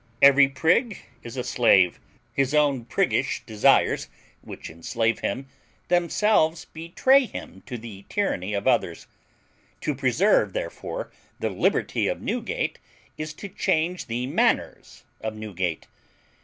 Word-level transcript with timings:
Every 0.19 0.47
prig 0.47 0.97
is 1.21 1.37
a 1.37 1.43
slave. 1.43 1.99
His 2.33 2.55
own 2.55 2.85
priggish 2.85 3.45
desires, 3.45 4.07
which 4.41 4.67
enslave 4.67 5.19
him, 5.19 5.45
themselves 5.89 6.65
betray 6.65 7.25
him 7.25 7.61
to 7.67 7.77
the 7.77 8.03
tyranny 8.09 8.55
of 8.55 8.67
others. 8.67 9.05
To 9.81 9.93
preserve, 9.93 10.53
therefore, 10.53 11.11
the 11.39 11.51
liberty 11.51 12.07
of 12.07 12.19
Newgate 12.19 12.79
is 13.15 13.35
to 13.35 13.47
change 13.47 14.07
the 14.07 14.25
manners 14.25 15.03
of 15.21 15.35
Newgate. 15.35 15.85